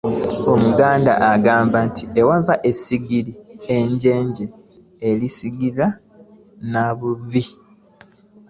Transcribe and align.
Omuganda 0.51 1.11
agamba 1.33 1.77
nti 1.87 2.03
“Avaawo 2.21 2.51
asigira 2.69 3.31
ejjenje 3.77 4.45
lisigira 5.19 5.87
nabbubi.” 6.71 7.43